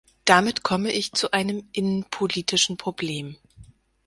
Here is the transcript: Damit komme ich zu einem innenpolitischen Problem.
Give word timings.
Damit 0.25 0.63
komme 0.63 0.91
ich 0.91 1.13
zu 1.13 1.29
einem 1.29 1.69
innenpolitischen 1.73 2.75
Problem. 2.75 3.37